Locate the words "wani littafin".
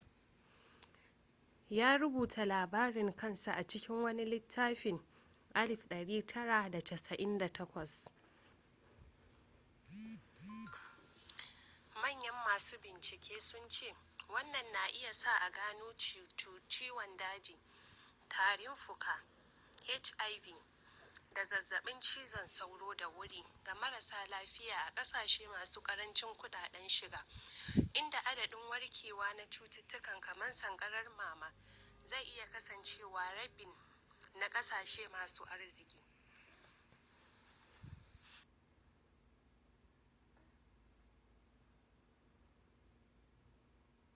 4.03-4.99